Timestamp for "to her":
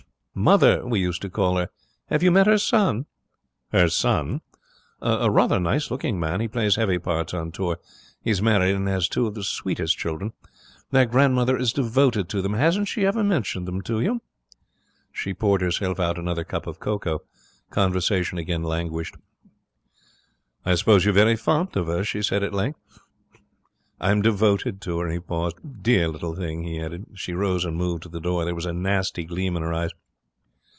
24.83-25.09